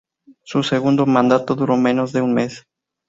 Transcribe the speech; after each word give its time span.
Su 0.41 0.63
segundo 0.63 1.05
mandato 1.05 1.53
duró 1.55 1.77
menos 1.77 2.11
de 2.11 2.21
un 2.23 2.33
mes. 2.33 2.65